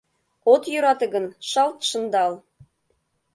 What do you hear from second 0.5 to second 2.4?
От йӧрате гын, шалт шындал.